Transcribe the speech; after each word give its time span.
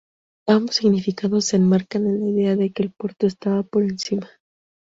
Ambos 0.47 0.77
significados 0.77 1.45
se 1.45 1.57
enmarcan 1.57 2.07
en 2.07 2.21
la 2.21 2.29
idea 2.31 2.55
de 2.55 2.71
que 2.71 2.81
el 2.81 2.91
puerto 2.91 3.27
estaba 3.27 3.61
"por 3.61 3.83
encima". 3.83 4.27